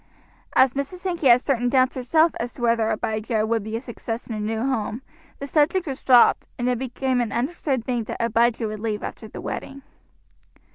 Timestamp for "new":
4.41-4.61